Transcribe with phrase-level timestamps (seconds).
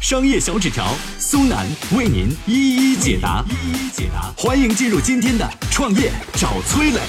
[0.00, 0.86] 商业小纸条
[1.18, 2.54] 苏南为您一
[2.94, 4.32] 一解答，一一解答。
[4.34, 7.00] 欢迎进入今天的创业找崔磊。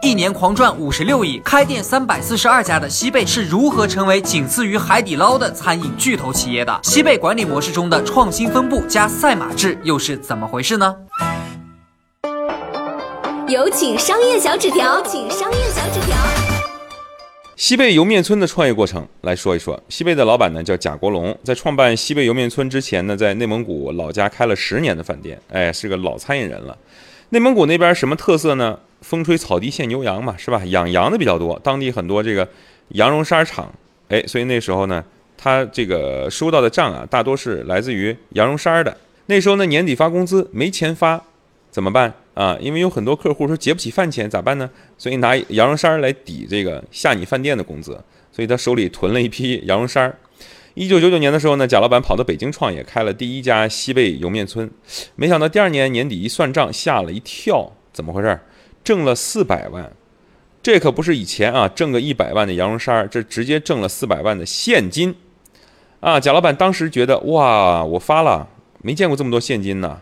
[0.00, 6.78] 一年狂赚五十六亿，开店三百四十二家的西贝是如何成为仅次于海底捞的餐饮巨头企业的？
[6.84, 10.94] 西贝管理模式中的创新分布加赛马制又是怎么回事呢？
[13.48, 16.11] 有请商业小纸条，请商业小纸条。
[17.62, 19.80] 西贝莜面村的创业过程来说一说。
[19.88, 26.76] 西贝的老板呢叫贾国龙，在创办西贝莜面村之前呢，在内蒙古老家开了十年的饭店，哎，是个老餐饮人了。
[27.28, 28.76] 内蒙古那边什么特色呢？
[29.00, 30.60] 风吹草低见牛羊嘛，是吧？
[30.64, 32.48] 养羊的比较多，当地很多这个
[32.88, 33.72] 羊绒衫厂，
[34.08, 35.04] 哎，所以那时候呢，
[35.38, 38.96] 他这个收到的账啊，大多是来自于羊绒衫的。
[39.26, 41.22] 那时候呢，年底发工资没钱发，
[41.70, 42.12] 怎么办？
[42.34, 44.70] 啊，因为有很多客户说结不起饭钱，咋办呢？
[44.96, 47.92] 所以拿羊绒衫来抵这个下你饭店的工资，
[48.30, 50.14] 所以他手里囤了一批羊绒衫。
[50.74, 54.70] 一九九九年的时候呢，贾老板跑到北京创业，开了第一家西贝莜面村。
[55.16, 58.40] 没想到第二年年底一算账，吓了一跳，怎么回事？
[58.82, 59.92] 挣了四百万，
[60.62, 65.14] 这可不是以前啊挣个一百万的羊绒衫，这直接挣了四百万的现金。
[66.00, 68.48] 啊，贾老板当时觉得哇，我发了，
[68.80, 70.00] 没见过这么多现金呢。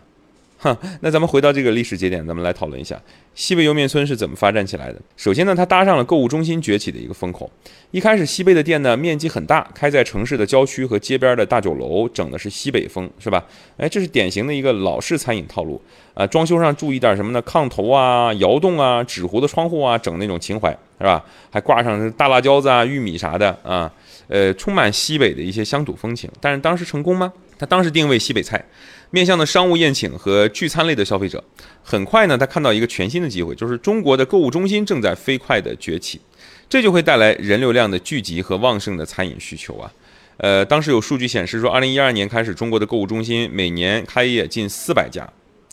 [0.61, 2.95] 哈，那咱们回到这个历史节点，咱们来讨论一下
[3.33, 5.01] 西贝莜面村是怎么发展起来的。
[5.17, 7.49] 首先呢，它搭上了购物中心崛起的一个风口。
[7.89, 13.43] 一开始，西贝的店呢面积很大，开在城市的郊区和街边的大酒楼，整的是西北风，是吧？
[13.77, 15.81] 哎，这是典型的一个老式餐饮套路
[16.13, 16.27] 啊。
[16.27, 17.41] 装修上注意点什么呢？
[17.41, 21.25] 炕头啊、窑洞啊、纸糊的窗户啊，整那种情怀，是吧？
[21.49, 23.91] 还挂上大辣椒子啊、玉米啥的啊，
[24.27, 26.29] 呃，充满西北的一些乡土风情。
[26.39, 27.33] 但是当时成功吗？
[27.61, 28.65] 他当时定位西北菜。
[29.11, 31.43] 面向的商务宴请和聚餐类的消费者，
[31.83, 36.19] 很快呢，他看到一个全新的机会，就是中国的购物中心正在飞快的崛起，
[36.67, 39.91] 这就会带来人流量的聚集和旺盛的餐饮需求啊。
[40.37, 45.27] 呃，当时有数据显示说，二零一二年开始，中国的购物中心每年开业近四百家，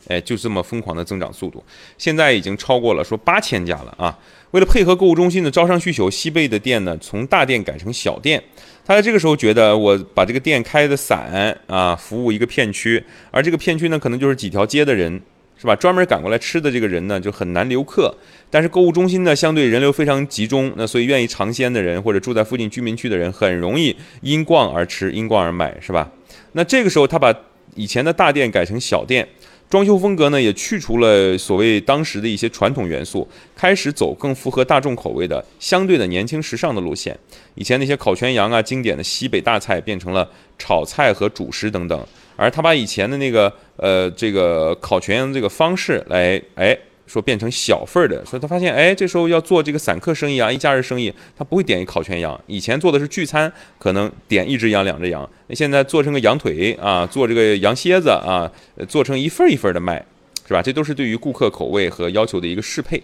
[0.09, 1.63] 哎，就这么疯狂的增长速度，
[1.97, 4.19] 现在已经超过了说八千家了啊。
[4.53, 8.43] 为了配合购物中心的招商需求，西贝的店呢，从大店改成小店。
[8.87, 15.21] 他在这个时候觉得，我把这个店开的散啊，服务一个片区，而这个片区呢，可能就是几条街的人，
[15.59, 15.77] 是吧？
[15.77, 18.15] 专门赶过来吃的这个人呢，就很难留客。
[18.49, 26.11] 但是购物中心呢，相对人流非常集中，那所以愿意尝鲜的人或者住在附近居民区的人，很容易因逛而吃，因逛而买，是吧？
[26.53, 27.35] 那这个时候，他把
[27.75, 29.29] 以前的大店改成小店。
[29.69, 37.17] 装修风格呢，也去除了所谓当时的一些传统元素，开始走更符合大众口味的、相对的年轻时尚的路线。
[37.55, 42.07] 以前那些烤全羊啊，经典的西北大菜变成了炒菜和主食等等，
[42.37, 46.77] 而他把以前的那个呃这个烤全羊这个方式来哎。
[47.09, 52.39] 说变成小份儿的，所以他发现，哎，这时候要做这个散客生意啊，一家人生意，他不会点一烤全羊。
[52.47, 58.53] 以前做的是聚餐，可能点一只羊、两只羊，那现在做成个羊腿啊，做这个羊蝎子啊，
[58.87, 60.05] 做成一份一份的卖，
[60.47, 60.61] 是吧？
[60.61, 63.03] 这都是对于顾客口味和要求的一个适配。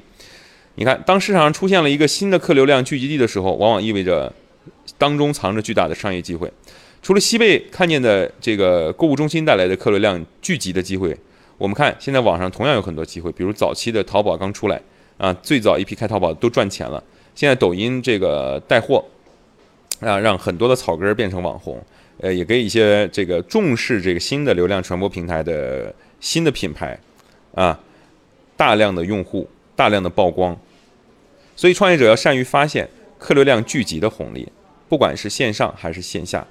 [0.74, 4.30] 你看，当市场上出现了一个新的客流量聚集地的时候，往往意味着
[4.98, 6.52] 当中藏着巨大的商业机会。
[7.00, 11.16] 除了西贝看见的这个购物中心带来的客流量聚集的机会。
[11.56, 14.80] 我们看，现在网上同样有很多机会，比如早期的淘宝刚出来
[15.16, 17.02] 啊，最早一批开淘宝都赚钱了。
[17.34, 19.04] 现在抖音这个带货
[20.00, 21.80] 啊，让很多的草根变成网红，
[22.18, 26.98] 呃，也给一些这个重视这个新的流量传播平台的新的品牌
[27.54, 27.78] 啊，
[28.56, 30.56] 大量的用户，大量的曝光。
[31.54, 34.48] 所以，创业者要善于发现客流量聚集的红利，
[34.88, 36.44] 不管是线上还是线下，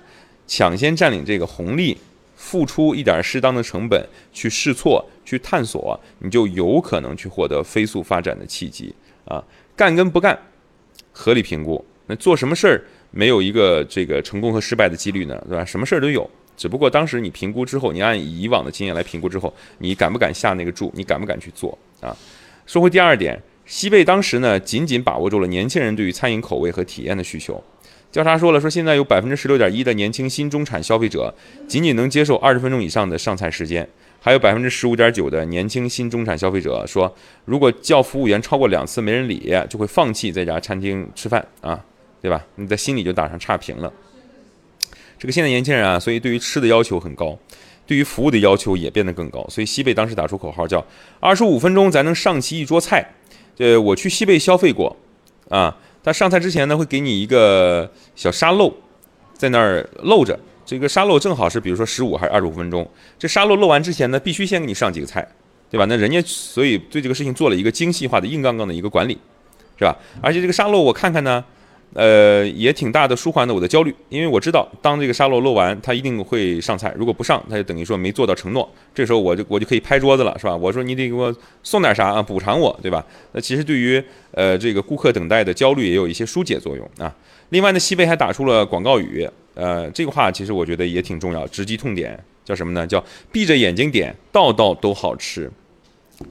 [0.48, 1.98] 抢先占领这个红利。
[2.44, 9.42] 付出一点适当的成本去试错、去探索，你就有可能去获得飞速发展的契机啊！
[9.78, 10.38] 干跟不干，
[11.14, 11.84] 合理评估。
[12.06, 15.42] 那做什么事儿没有一个这个成功和失败的几率呢？
[15.48, 15.64] 对吧？
[15.64, 20.92] 什么事儿都有，只不过当时你评估之后，你按以往的经验来评估之后，你敢不敢下那个注？
[20.94, 22.16] 你敢不敢去做啊？
[22.66, 27.64] 说回第二点，西贝当时呢，紧紧把握住了年轻人对于餐饮口味和体验的需求。
[28.14, 31.34] 调查说了，说现在有百分之十六点一的年轻新中产消费者
[31.68, 33.90] 仅仅能接受二十分钟以上的上菜时间，
[34.22, 37.12] 还有百分之十五点九的年轻新中产消费者说，
[37.46, 41.84] 如果叫服务员超过两次没人理，就会放弃在家餐厅吃饭啊，
[42.22, 42.46] 对吧？
[42.54, 43.92] 你在心里就打上差评了。
[45.18, 47.36] 这个现在年轻人啊，所以对于吃的要求很高。
[47.86, 49.46] 对于服务的要求也变得更高。
[49.50, 50.86] 所以西贝当时打出口号叫
[51.20, 53.06] “二十五分钟咱能上齐一桌菜”。
[53.58, 54.96] 呃，我去西贝消费过，
[55.50, 58.74] 啊，他上菜之前呢会给你一个小沙漏，
[59.34, 60.38] 在那儿漏着。
[60.66, 62.90] 这个沙漏正好是比如说十五还是二十五分钟。
[63.18, 65.28] 这沙漏漏完之前呢，必须先给你上几个菜，
[65.70, 65.86] 对吧？
[65.88, 69.18] 那人家所以对这个事情做了一个精细化的硬杠杠的一个管理，
[69.78, 69.98] 是吧？
[70.22, 71.44] 而且这个沙漏我看看呢。
[71.94, 78.68] 呃，也挺大的舒缓了我的焦虑，因为我知道当这个沙漏漏完，他一定会上菜，如果不上，他就等于说没做到承诺。
[78.96, 80.56] 这时候我就我就可以拍桌子了，是吧？
[80.56, 83.06] 我说你得给我送点啥啊，补偿我，对吧？
[83.34, 87.14] 那其实对于呃这个顾客等待的焦虑也有一些疏解作用啊。
[87.50, 92.88] 另外呢，西贝还打出了广告语，呃，这个话其实我觉得也挺重要，直击痛点，叫什么呢？
[92.88, 95.52] 叫闭着眼睛点，道道都好吃，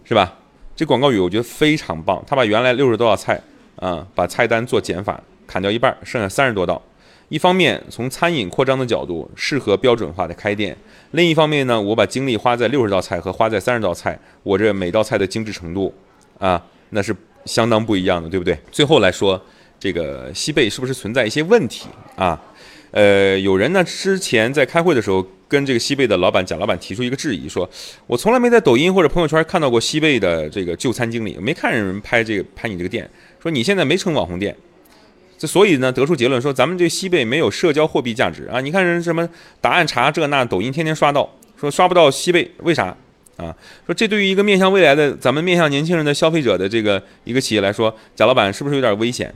[0.02, 0.36] 是吧？
[0.74, 3.40] 这广告语我觉得非常棒，他把原来六十多道菜
[3.76, 5.22] 啊，把菜单做减法。
[5.52, 6.80] 砍掉一半，剩下三十多道。
[7.28, 10.74] 一方面从餐饮扩张的角度适合标准化的开店，
[11.10, 15.94] 另一方面呢，我把精力花在六十道菜和花在三十道菜，我这每道菜的精致程度
[16.38, 17.14] 啊，那是
[17.44, 18.58] 相当不一样的，对不对？
[18.70, 19.38] 最后来说，
[19.78, 22.40] 这个西贝是不是存在一些问题啊？
[22.92, 27.68] 呃，有人呢之前在开会的时候跟这个西贝的老板贾老板提出一个质疑，说
[28.06, 33.08] 我从来没在抖音或者朋友圈看到过西贝的这个就餐经理，没看人拍这个拍你这个店，
[33.42, 34.54] 说你现在没成网红店。
[35.46, 38.60] 所以呢，得出结论说，咱们这西贝没有社交货币价值啊！
[38.60, 39.28] 你看人什么
[39.60, 41.28] 答案查这那，抖音天天刷到，
[41.58, 42.96] 说刷不到西贝，为啥
[43.36, 43.54] 啊？
[43.86, 49.34] 说这对于一个面向未来的咱们面向年轻人的消费者的这个一个企业来说，贾老板是不是有点危险？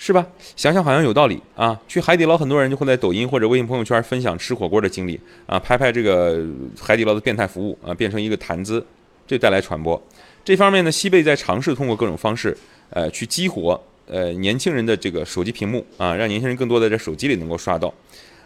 [0.00, 0.24] 是吧？
[0.54, 1.76] 想想好像有道理啊！
[1.88, 6.46] 去海底捞，很多人就会在抖音或者微信朋友圈分享吃火锅的经历啊，拍拍这个
[6.80, 8.86] 海底捞的变态服务啊，变成一个谈资，
[9.26, 10.00] 这带来传播。
[10.44, 12.56] 这方面呢，西贝在尝试通过各种方式，
[12.90, 13.82] 呃，去激活。
[14.10, 17.92] 呃，年轻人的这个手机屏幕啊，让年轻人更多的在手机里能够刷到。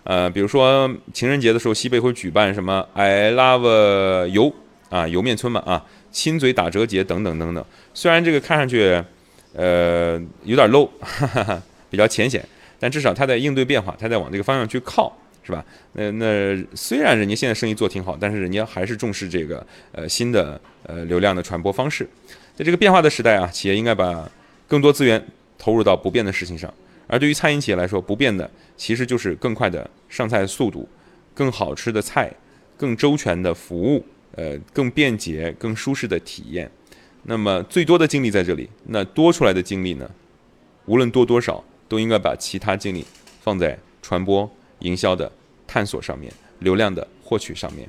[0.05, 4.53] 呃，比如说情人节的时候，西北会举办什么 “I love 油”
[4.91, 7.65] 啊，油面村嘛啊，亲嘴打折节等等等等。
[7.95, 9.01] 虽然这个看上去
[9.55, 12.45] 呃有点 low，哈哈哈，比较浅显，
[12.81, 15.65] 但至少他在应对变化，他在往这个方向去靠，是吧？
[15.93, 22.09] 那那虽然人家现在生意做挺好，但是人家还是重视这个呃新的呃流量的传播方式。
[22.57, 24.29] 在这个变化的时代啊，企业应该把
[24.67, 25.25] 更多资源。
[25.63, 26.75] 投入到不变的事情上，
[27.07, 30.89] 而对于餐饮企业来说，不变的其实就是更快的上菜速度、
[31.33, 32.29] 更好吃的菜、
[32.77, 34.05] 更周全的服务、
[34.35, 36.69] 呃更便捷、更舒适的体验。
[37.23, 40.11] 那么最多的精力在这里，那多出来的精力呢？
[40.87, 43.07] 无论多多少，都应该把其他精力
[43.41, 44.51] 放在传播、
[44.81, 45.31] 营销的
[45.65, 47.89] 探索上面、流量的获取上面。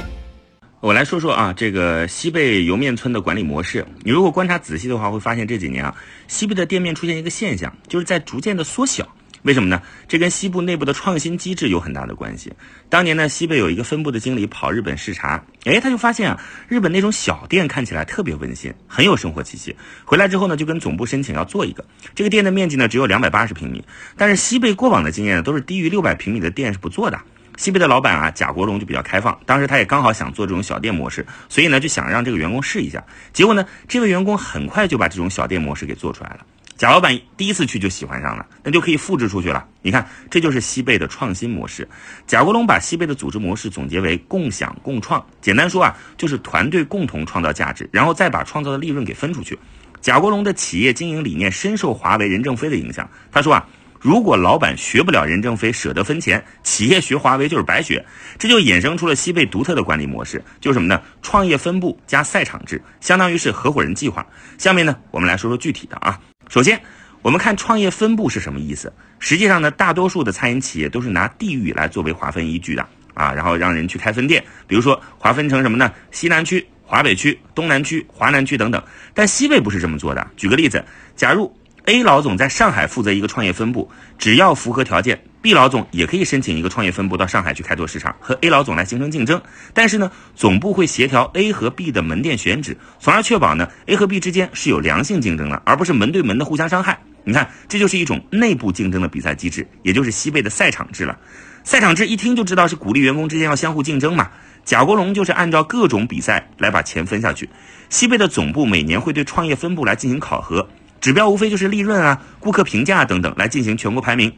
[0.81, 3.85] 我来说说啊，这个西贝莜面村的管理模式。
[4.01, 5.95] 你如果观察仔细的话，会发现这几年啊，
[6.27, 9.07] 西贝的店面出现一个现象，就是在逐渐的缩小。
[9.43, 9.79] 为什么呢？
[10.07, 12.51] 这跟西部内部的创新机制有很大的关系。
[12.89, 19.75] 当年呢，西贝有一个分部的经理跑日本视察，哎，他就发现啊，日本那种小店看起来特别温馨，很有生活气息。
[20.03, 21.85] 回来之后呢，就跟总部申请要做一个。
[22.15, 23.83] 这个店的面积呢，只有两百八十平米，
[24.17, 27.21] 但是西贝过往的经验呢，都是低于六百平米的店是不做的。
[27.61, 33.03] 西贝的老板啊，贾国荣就比较开放，当时他也刚好想做这种小店模式，所以呢就想让这个员工试一下。
[33.33, 36.39] 结果呢，这位员工很快就把这种小店模式给做出来了。
[36.75, 39.63] 贾老板第一次去就喜欢上了，那就可以复制出去了。
[39.83, 41.87] 你看，这就是西贝的创新模式。
[42.25, 49.55] 贾国荣把西贝的组织模式总结为共享共创，简单说啊，就是团队共同创造价值，然后再把创造的利润给分出去。
[50.01, 53.67] 贾国龙的企业经营理念深受华为任正非的影响，他说啊。
[54.01, 58.03] 如果老板学不了任正非，舍得分钱，企业学华为就是白学。
[58.39, 60.99] 这就衍生出了西贝独特的管理模式，就是什么呢？
[61.21, 64.25] 创业分部加赛场制，相当于是合伙人计划。
[64.57, 66.19] 下面呢，我们来说说具体的啊。
[66.49, 66.81] 首先，
[67.21, 68.91] 我们看创业分部是什么意思？
[69.19, 74.43] 实际上呢，大多数的餐饮企业都是拿地域来作为划分依据的啊，然后让人去开分店。
[74.65, 75.93] 比如说划分成什么呢？
[76.09, 78.83] 西南区、华北区、东南区、华南区等等。
[79.13, 80.27] 但西贝不是这么做的。
[80.35, 80.83] 举个例子，
[81.15, 81.55] 假如。
[81.85, 89.41] A 老总在上海负责一个创业分部，只要符合条件，B 老总也可以申请一个创业分部到上海去开拓市场，和 A 老总来形成竞争。
[89.73, 96.99] 但是呢，总部会协调 A 和 B 的门店选址，从而确保呢 A 和 B 之间是有良性竞争的，而不是门对门的互相伤害。
[97.23, 101.17] 你看，这就是一种内部竞争的比赛机制，也就是西贝的赛场制了。
[101.63, 104.29] 赛场制一听就知道是鼓励员工之间要相互竞争嘛。
[104.63, 107.49] 贾国龙就是按照各种比赛来把钱分下去。
[107.89, 110.67] 西贝的总部每年会对创业分部来进行考核，
[111.01, 114.31] 指标无非就是利润啊、顾客评价等等来进行全国排名。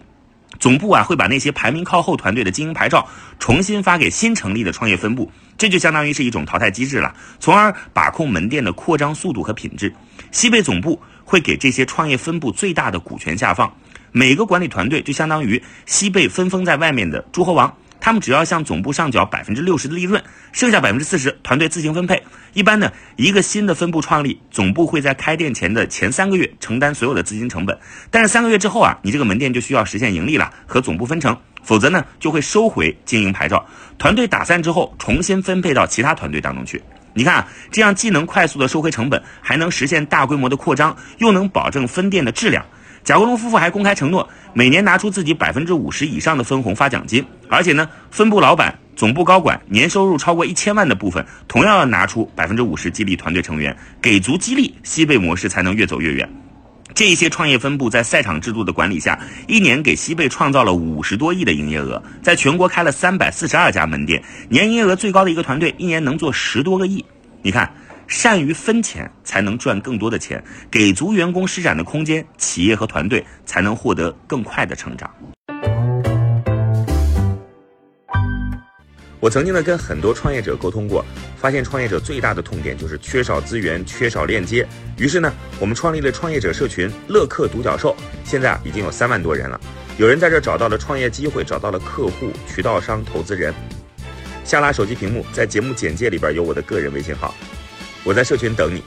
[0.60, 3.08] 总部啊会把那些排名靠后团队的经营牌照
[3.40, 9.94] 重新发给新成立的创业分部，这就相当于是一种淘汰机制了，从而把控门店的扩张速度和品质。
[10.32, 13.76] 西贝总部会给这些创业分部最大的股权下放，
[14.12, 17.76] 每个管理团队就相当于西贝分封在外面的诸侯王。
[18.04, 22.22] 他们只要向总部上缴百分之六十的利润，剩下百分之四十团队自行分配。
[22.52, 27.80] 一般呢，一个新的分部创立，总部会在开店前的前三个月承担所有的资金成本，
[28.12, 33.66] 但是三个月之后啊，你这个门店就需要实现盈利了，和总部分成，否则呢就会收回经营牌照。
[33.98, 36.84] 团队打散之后，重新分配到其他团队当中去。
[37.14, 42.66] 你看啊，这样既能快速的收回成本，还能实现大规模的扩张，又能保证分店的质量。
[43.04, 56.30] 贾国龙夫妇还公开承诺，每年拿出自己百分之五十以上的分红发奖金，而且呢，分部老板、总部高管年收入超过一千万的部分，同样要拿出百分之五十激励团队成员，给足激励，西贝模式才能越走越远。
[56.96, 59.20] 这些创业分部在赛场制度的管理下，
[59.50, 67.04] 一年给西贝创造了五十多亿的营业额，在全国开了三百四十二家门店，年营业额最高的一个团队，一年能做十多个亿。
[67.42, 67.70] 你看。
[68.08, 75.10] 善于分钱，才能赚更多的钱，给足员工施展的空间，企业和团队才能获得更快的成长。
[79.20, 81.06] 我曾经呢跟很多创业者沟通过，
[81.38, 84.68] 发现创业者最大的痛点就是缺少资源、缺少链接。
[84.98, 87.96] 于是呢，我们创立了创业者社群“乐客独角兽”，
[88.26, 89.58] 现在啊已经有三万多人了。
[89.98, 93.54] 有人在这找到了创业机会，找到了客户、渠道商、投资人。
[94.44, 97.34] 下拉手机屏幕，在节目简介里边有我的个人微信号。
[98.04, 98.84] 我在社群等你。